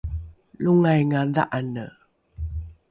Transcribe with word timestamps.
longainga 0.63 1.21
dha’ane 1.35 1.85